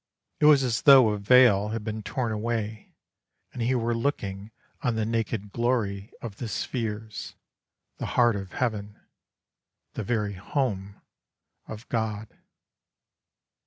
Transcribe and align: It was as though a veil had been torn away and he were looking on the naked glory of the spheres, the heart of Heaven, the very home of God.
It 0.39 0.45
was 0.45 0.63
as 0.63 0.81
though 0.81 1.09
a 1.09 1.19
veil 1.19 1.67
had 1.69 1.83
been 1.83 2.01
torn 2.01 2.31
away 2.31 2.95
and 3.53 3.61
he 3.61 3.75
were 3.75 3.93
looking 3.93 4.49
on 4.81 4.95
the 4.95 5.05
naked 5.05 5.51
glory 5.51 6.11
of 6.23 6.37
the 6.37 6.47
spheres, 6.47 7.35
the 7.97 8.07
heart 8.17 8.35
of 8.35 8.53
Heaven, 8.53 8.99
the 9.93 10.03
very 10.03 10.33
home 10.33 10.95
of 11.67 11.87
God. 11.89 12.27